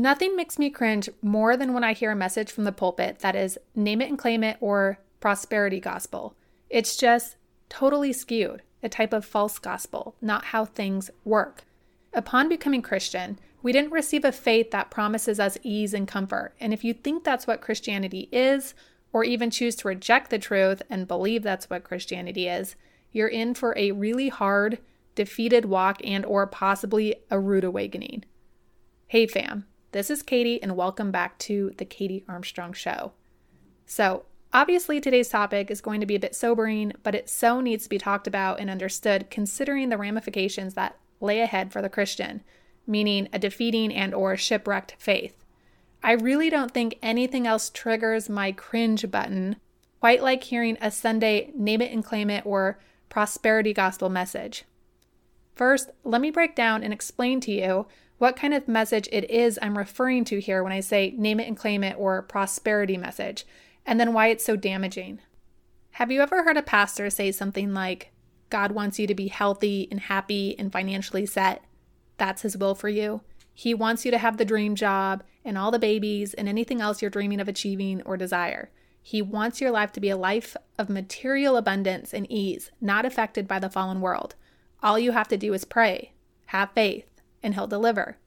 [0.00, 3.36] Nothing makes me cringe more than when I hear a message from the pulpit that
[3.36, 6.34] is name it and claim it or prosperity gospel.
[6.70, 7.36] It's just
[7.68, 11.64] totally skewed, a type of false gospel, not how things work.
[12.14, 16.54] Upon becoming Christian, we didn't receive a faith that promises us ease and comfort.
[16.58, 18.72] And if you think that's what Christianity is,
[19.12, 22.74] or even choose to reject the truth and believe that's what Christianity is,
[23.12, 24.78] you're in for a really hard,
[25.14, 28.24] defeated walk and or possibly a rude awakening.
[29.06, 33.12] Hey fam, this is Katie, and welcome back to the Katie Armstrong Show.
[33.86, 37.84] So, obviously, today's topic is going to be a bit sobering, but it so needs
[37.84, 42.42] to be talked about and understood considering the ramifications that lay ahead for the Christian,
[42.86, 45.44] meaning a defeating and or shipwrecked faith.
[46.02, 49.56] I really don't think anything else triggers my cringe button
[50.00, 52.78] quite like hearing a Sunday name it and claim it or
[53.08, 54.64] prosperity gospel message.
[55.54, 57.86] First, let me break down and explain to you
[58.20, 61.48] what kind of message it is I'm referring to here when I say name it
[61.48, 63.46] and claim it or prosperity message,
[63.86, 65.20] and then why it's so damaging.
[65.92, 68.12] Have you ever heard a pastor say something like,
[68.50, 71.64] God wants you to be healthy and happy and financially set?
[72.18, 73.22] That's his will for you.
[73.54, 77.00] He wants you to have the dream job and all the babies and anything else
[77.00, 78.70] you're dreaming of achieving or desire.
[79.02, 83.48] He wants your life to be a life of material abundance and ease, not affected
[83.48, 84.34] by the fallen world.
[84.82, 86.12] All you have to do is pray,
[86.46, 87.09] have faith,
[87.42, 88.18] and he'll deliver.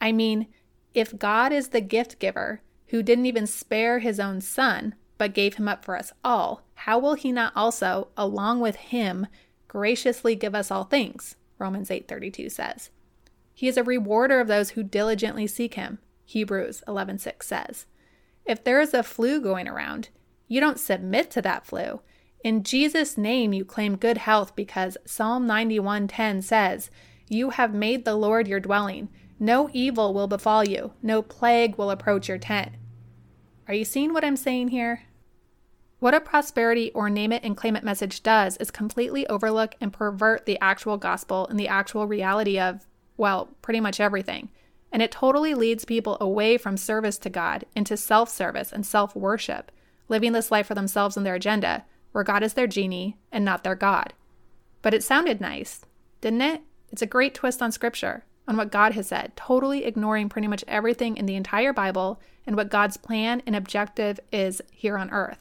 [0.00, 0.46] I mean,
[0.94, 5.54] if God is the gift giver who didn't even spare his own son, but gave
[5.54, 9.26] him up for us all, how will he not also, along with him,
[9.68, 11.36] graciously give us all things?
[11.58, 12.90] Romans 8:32 says.
[13.54, 15.98] He is a rewarder of those who diligently seek him.
[16.24, 17.86] Hebrews 11:6 says.
[18.44, 20.10] If there is a flu going around,
[20.48, 22.00] you don't submit to that flu.
[22.44, 26.90] In Jesus' name you claim good health because Psalm 91:10 says,
[27.28, 29.08] you have made the Lord your dwelling.
[29.38, 32.72] No evil will befall you, no plague will approach your tent.
[33.68, 35.02] Are you seeing what I'm saying here?
[35.98, 39.92] What a prosperity or name it and claim it message does is completely overlook and
[39.92, 42.86] pervert the actual gospel and the actual reality of,
[43.16, 44.50] well, pretty much everything.
[44.92, 49.16] And it totally leads people away from service to God into self service and self
[49.16, 49.72] worship,
[50.08, 53.64] living this life for themselves and their agenda, where God is their genie and not
[53.64, 54.12] their God.
[54.82, 55.80] But it sounded nice,
[56.20, 56.62] didn't it?
[56.96, 60.64] It's a great twist on scripture, on what God has said, totally ignoring pretty much
[60.66, 65.36] everything in the entire Bible and what God's plan and objective is here on earth.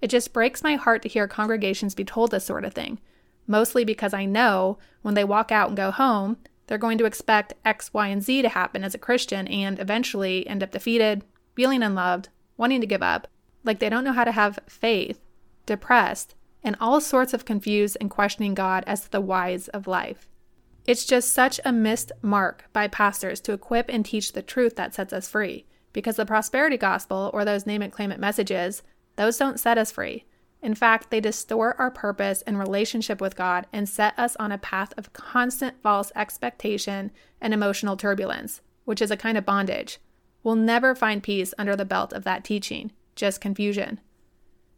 [0.00, 2.98] It just breaks my heart to hear congregations be told this sort of thing,
[3.46, 7.52] mostly because I know when they walk out and go home, they're going to expect
[7.62, 11.24] X, Y, and Z to happen as a Christian and eventually end up defeated,
[11.54, 13.28] feeling unloved, wanting to give up,
[13.64, 15.20] like they don't know how to have faith,
[15.66, 20.26] depressed, and all sorts of confused and questioning God as to the whys of life.
[20.86, 24.94] It's just such a missed mark by pastors to equip and teach the truth that
[24.94, 28.82] sets us free, because the prosperity gospel or those name it claim it messages,
[29.16, 30.24] those don't set us free.
[30.62, 34.58] In fact, they distort our purpose and relationship with God and set us on a
[34.58, 39.98] path of constant false expectation and emotional turbulence, which is a kind of bondage.
[40.42, 44.00] We'll never find peace under the belt of that teaching, just confusion.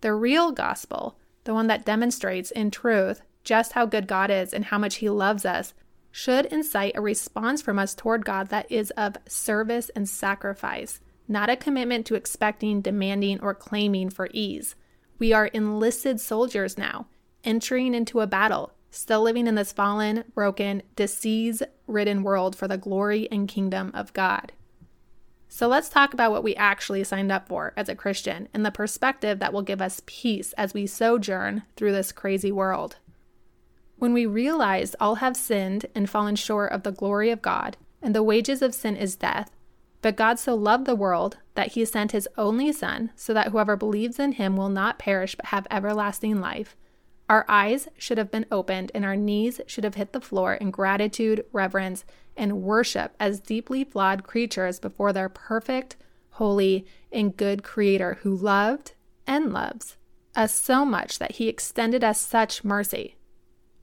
[0.00, 4.66] The real gospel, the one that demonstrates in truth just how good God is and
[4.66, 5.74] how much He loves us,
[6.16, 11.50] should incite a response from us toward God that is of service and sacrifice, not
[11.50, 14.76] a commitment to expecting, demanding, or claiming for ease.
[15.18, 17.08] We are enlisted soldiers now,
[17.42, 22.78] entering into a battle, still living in this fallen, broken, disease ridden world for the
[22.78, 24.52] glory and kingdom of God.
[25.48, 28.70] So let's talk about what we actually signed up for as a Christian and the
[28.70, 32.98] perspective that will give us peace as we sojourn through this crazy world.
[34.04, 38.14] When we realize all have sinned and fallen short of the glory of God, and
[38.14, 39.50] the wages of sin is death,
[40.02, 43.76] but God so loved the world that he sent his only Son, so that whoever
[43.76, 46.76] believes in him will not perish but have everlasting life,
[47.30, 50.70] our eyes should have been opened and our knees should have hit the floor in
[50.70, 52.04] gratitude, reverence,
[52.36, 55.96] and worship as deeply flawed creatures before their perfect,
[56.32, 58.92] holy, and good Creator who loved
[59.26, 59.96] and loves
[60.36, 63.16] us so much that he extended us such mercy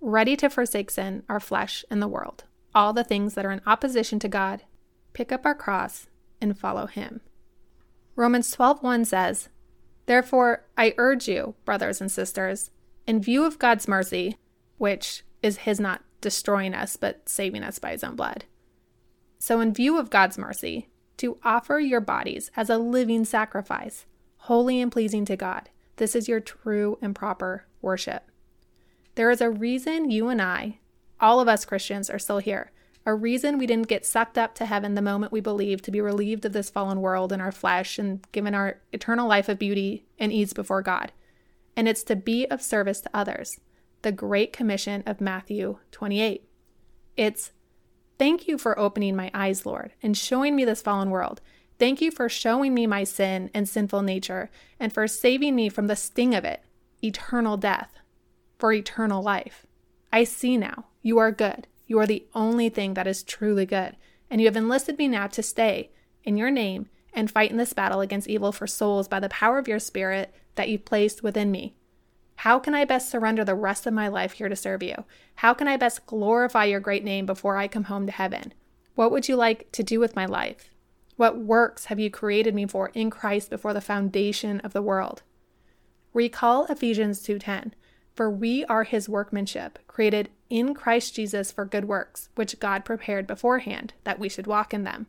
[0.02, 2.44] ready to forsake sin, our flesh, and the world,
[2.76, 4.64] all the things that are in opposition to God,
[5.14, 6.08] pick up our cross
[6.42, 7.22] and follow him.
[8.16, 9.50] Romans 12:1 says,
[10.08, 12.72] "Therefore I urge you, brothers and sisters,
[13.06, 14.38] in view of God's mercy,
[14.78, 18.46] which is his not destroying us but saving us by his own blood.
[19.40, 20.88] So in view of God's mercy,
[21.18, 24.06] to offer your bodies as a living sacrifice,
[24.38, 25.70] holy and pleasing to God.
[25.98, 28.31] This is your true and proper worship.
[29.16, 30.80] There is a reason you and I,
[31.20, 32.72] all of us Christians, are still here.
[33.06, 36.00] a reason we didn't get sucked up to heaven the moment we believed to be
[36.00, 40.06] relieved of this fallen world and our flesh and given our eternal life of beauty
[40.20, 41.12] and ease before God.
[41.76, 43.60] And it's to be of service to others,
[44.04, 46.48] the Great Commission of Matthew 28.
[47.18, 47.52] It's
[48.20, 51.42] thank you for opening my eyes, Lord, and showing me this fallen world.
[51.80, 55.88] Thank you for showing me my sin and sinful nature and for saving me from
[55.88, 56.62] the sting of it,
[57.04, 57.98] eternal death,
[58.62, 59.66] for eternal life.
[60.14, 60.86] I see now.
[61.02, 61.68] You are good.
[61.88, 63.98] You are the only thing that is truly good.
[64.30, 65.90] And you have enlisted me now to stay
[66.24, 69.58] in your name and fight in this battle against evil for souls by the power
[69.58, 71.76] of your Spirit that you've placed within me.
[72.36, 75.06] How can I best surrender the rest of my life here to serve you?
[75.36, 78.54] How can I best glorify your great name before I come home to heaven?
[78.96, 80.70] What would you like to do with my life?
[81.18, 85.24] What works have you created me for in Christ before the foundation of the world?
[86.14, 87.74] Recall Ephesians 2:10.
[88.14, 93.26] For we are his workmanship, created in Christ Jesus for good works, which God prepared
[93.26, 95.08] beforehand that we should walk in them.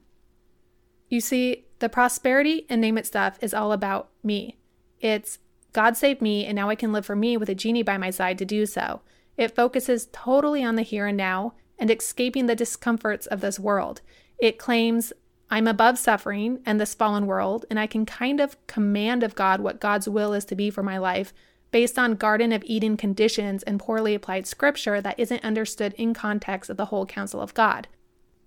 [1.09, 4.57] You see, the prosperity and name it stuff is all about me.
[5.01, 5.39] It's
[5.73, 8.11] God saved me, and now I can live for me with a genie by my
[8.11, 9.01] side to do so.
[9.37, 14.01] It focuses totally on the here and now and escaping the discomforts of this world.
[14.39, 15.13] It claims
[15.51, 19.61] I'm above suffering and this fallen world, and I can kind of command of God
[19.61, 21.35] what God's will is to be for my life
[21.73, 26.71] based on Garden of Eden conditions and poorly applied scripture that isn't understood in context
[26.71, 27.89] of the whole counsel of God.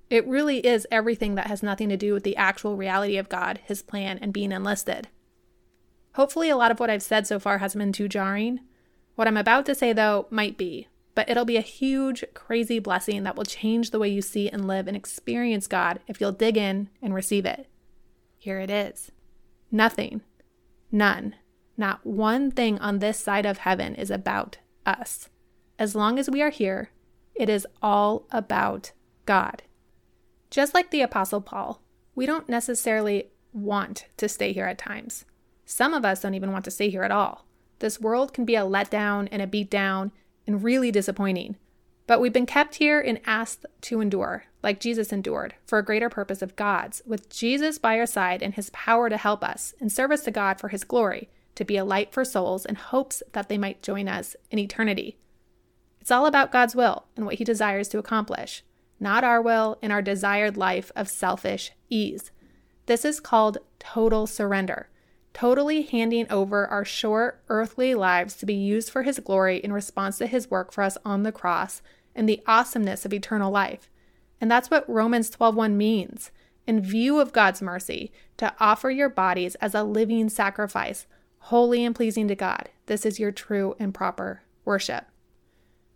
[0.10, 3.60] It really is everything that has nothing to do with the actual reality of God,
[3.66, 5.10] His plan, and being enlisted.
[6.13, 8.62] Hopefully, a lot of what I've said so far hasn't been too jarring.
[9.16, 13.24] What I'm about to say, though, might be, but it'll be a huge, crazy blessing
[13.24, 16.57] that will change the way you see and live and experience God if you'll dig
[16.57, 17.68] in and receive it.
[18.38, 19.12] Here it is
[19.72, 20.22] nothing,
[20.92, 21.36] none,
[21.77, 25.30] not one thing on this side of heaven is about us.
[25.77, 26.92] As long as we are here,
[27.33, 28.92] it is all about
[29.25, 29.63] God.
[30.50, 31.81] Just like the Apostle Paul,
[32.16, 35.25] we don't necessarily want to stay here at times.
[35.66, 37.45] Some of us don't even want to stay here at all.
[37.80, 40.12] This world can be a letdown and a beatdown
[40.48, 41.57] and really disappointing.
[42.07, 46.07] But we've been kept here and asked to endure, like Jesus endured, for a greater
[46.07, 49.89] purpose of God's, with Jesus by our side and his power to help us in
[49.89, 53.49] service to God for his glory, to be a light for souls in hopes that
[53.49, 55.17] they might join us in eternity.
[55.99, 58.63] It's all about God's will and what He desires to accomplish,
[58.99, 62.31] not our will and our desired life of selfish ease.
[62.85, 64.89] This is called total surrender,
[65.33, 70.17] totally handing over our short earthly lives to be used for His glory in response
[70.19, 71.81] to His work for us on the cross
[72.13, 73.89] and the awesomeness of eternal life.
[74.39, 76.31] And that's what Romans 12:1 means.
[76.67, 81.05] In view of God's mercy, to offer your bodies as a living sacrifice,
[81.50, 82.69] holy and pleasing to God.
[82.88, 85.06] This is your true and proper worship.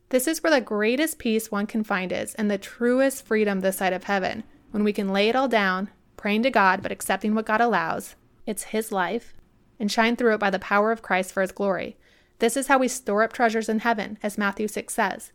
[0.10, 3.78] This is where the greatest peace one can find is, and the truest freedom this
[3.78, 7.34] side of heaven, when we can lay it all down, praying to God, but accepting
[7.34, 8.16] what God allows.
[8.46, 9.34] It's His life,
[9.80, 11.98] and shine through it by the power of Christ for His glory.
[12.38, 15.31] This is how we store up treasures in heaven, as Matthew 6 says.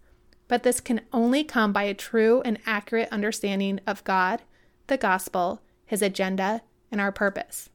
[0.47, 4.43] But this can only come by a true and accurate understanding of God,
[4.87, 6.63] the gospel, His agenda,
[6.93, 7.69] and our purpose.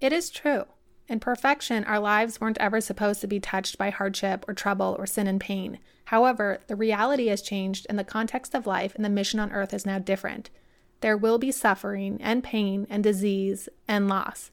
[0.00, 0.64] It is true
[1.08, 5.06] in perfection, our lives weren't ever supposed to be touched by hardship or trouble or
[5.06, 5.78] sin and pain.
[6.06, 9.74] However, the reality has changed and the context of life and the mission on earth
[9.74, 10.50] is now different.
[11.00, 14.50] There will be suffering and pain and disease and loss.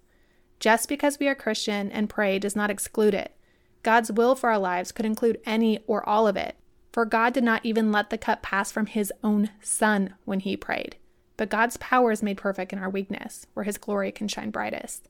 [0.60, 3.36] Just because we are Christian and pray does not exclude it.
[3.84, 6.56] God's will for our lives could include any or all of it,
[6.92, 10.58] for God did not even let the cup pass from his own Son when he
[10.58, 10.98] prayed.
[11.38, 15.08] But God's power is made perfect in our weakness, where his glory can shine brightest.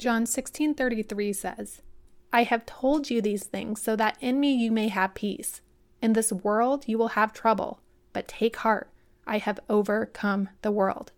[0.00, 1.82] John 16:33 says,
[2.32, 5.60] I have told you these things so that in me you may have peace.
[6.00, 7.82] In this world you will have trouble,
[8.14, 8.88] but take heart,
[9.26, 11.12] I have overcome the world.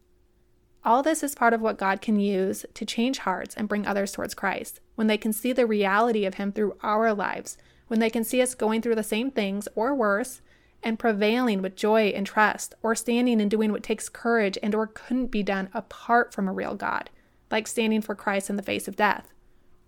[0.85, 4.11] All this is part of what God can use to change hearts and bring others
[4.11, 4.81] towards Christ.
[4.97, 8.43] When they can see the reality of Him through our lives, when they can see
[8.43, 10.41] us going through the same things or worse
[10.83, 14.89] and prevailing with joy and trust, or standing and doing what takes courage and or
[14.89, 17.11] couldn't be done apart from a real God
[17.53, 19.33] like standing for Christ in the face of death,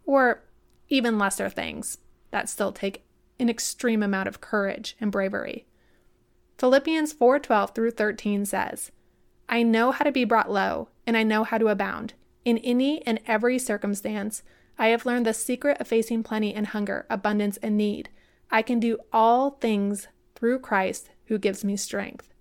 [0.05, 0.45] or
[0.89, 1.99] even lesser things
[2.31, 3.05] that still take
[3.41, 5.67] an extreme amount of courage and bravery.
[6.59, 8.93] Philippians 4:12 through 13 says,
[9.49, 12.15] "I know how to be brought low, and I know how to abound.
[12.45, 14.43] In any and every circumstance,
[14.79, 18.11] I have learned the secret of facing plenty and hunger, abundance and need.
[18.51, 22.33] I can do all things through Christ who gives me strength."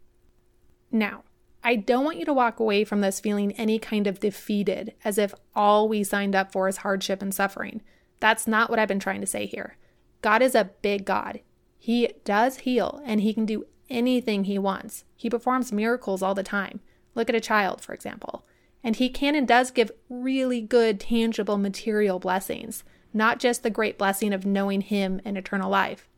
[0.92, 1.24] Now,
[1.63, 5.17] I don't want you to walk away from this feeling any kind of defeated, as
[5.17, 7.82] if all we signed up for is hardship and suffering.
[8.20, 9.77] That's not what I've been trying to say here.
[10.22, 11.39] God is a big God.
[11.77, 15.05] He does heal, and He can do anything he wants.
[15.15, 16.82] He performs miracles all the time.
[17.15, 18.46] Look at a child, for example.
[18.84, 23.98] And he can and does give really good, tangible, material blessings, not just the great
[23.98, 26.10] blessing of knowing him and eternal life.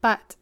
[0.00, 0.36] But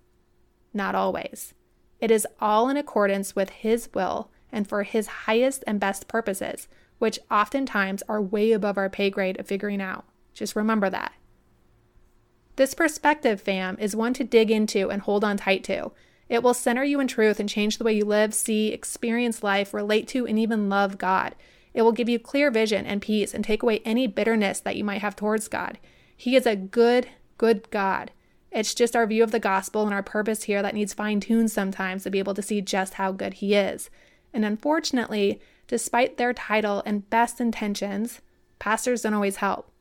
[0.72, 1.54] not always.
[1.98, 6.68] It is all in accordance with his will and for his highest and best purposes,
[6.98, 10.04] which oftentimes are way above our pay grade of figuring out.
[10.34, 11.12] Just remember that.
[12.56, 15.92] This perspective, fam, is one to dig into and hold on tight to.
[16.28, 19.74] It will center you in truth and change the way you live, see, experience life,
[19.74, 21.34] relate to, and even love God.
[21.74, 24.84] It will give you clear vision and peace and take away any bitterness that you
[24.84, 25.78] might have towards God.
[26.16, 28.10] He is a good, good God.
[28.50, 31.50] It's just our view of the gospel and our purpose here that needs fine tuned
[31.50, 33.90] sometimes to be able to see just how good He is.
[34.36, 38.20] And unfortunately, despite their title and best intentions,
[38.58, 39.72] pastors don't always help.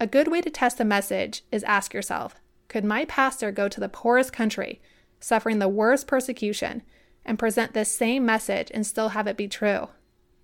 [0.00, 2.36] A good way to test a message is ask yourself
[2.68, 4.80] Could my pastor go to the poorest country,
[5.20, 6.80] suffering the worst persecution,
[7.22, 9.88] and present this same message and still have it be true?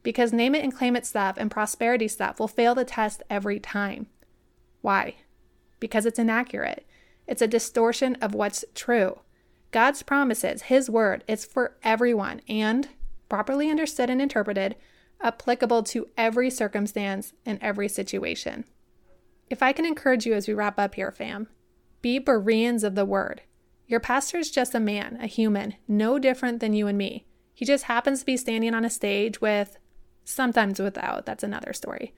[0.03, 3.59] Because name it and claim it stuff and prosperity stuff will fail the test every
[3.59, 4.09] time.
[4.83, 5.15] Why?
[5.81, 6.87] Because it's inaccurate.
[7.27, 9.21] It's a distortion of what's true.
[9.71, 12.91] God's promises, His word, is for everyone and,
[13.29, 14.77] properly understood and interpreted,
[15.21, 18.65] applicable to every circumstance and every situation.
[19.49, 21.49] If I can encourage you as we wrap up here, fam,
[22.03, 23.43] be Bereans of the word.
[23.87, 27.27] Your pastor is just a man, a human, no different than you and me.
[27.55, 29.79] He just happens to be standing on a stage with,
[30.25, 32.13] sometimes without, that's another story,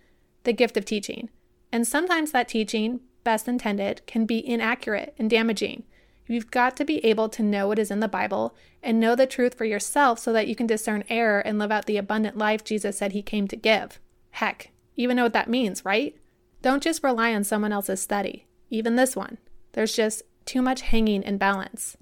[0.45, 1.29] the gift of teaching.
[1.71, 5.85] And sometimes that teaching, best intended, can be inaccurate and damaging.
[6.29, 9.27] You've got to be able to know what is in the Bible and know the
[9.27, 12.63] truth for yourself so that you can discern error and live out the abundant life
[12.63, 13.99] Jesus said he came to give.
[14.33, 16.15] Heck, even know what that means, right?
[16.61, 19.39] Don't just rely on someone else's study, even this one.
[19.73, 21.97] There's just too much hanging in balance.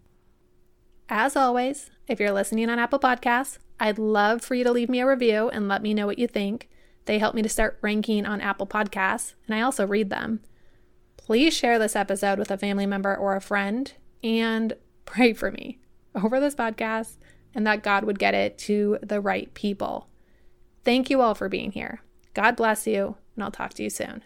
[1.09, 4.99] As always, if you're listening on Apple Podcasts, I'd love for you to leave me
[5.01, 6.69] a review and let me know what you think.
[7.05, 10.41] They help me to start ranking on Apple Podcasts, and I also read them.
[11.17, 13.93] Please share this episode with a family member or a friend
[14.23, 15.79] and pray for me
[16.15, 17.17] over this podcast
[17.55, 20.09] and that God would get it to the right people.
[20.85, 22.03] Thank you all for being here.
[22.35, 24.23] God bless you, and I'll talk to you soon.